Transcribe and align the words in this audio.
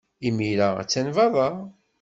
Imir-a, 0.27 0.69
attan 0.81 1.07
beṛṛa. 1.15 1.49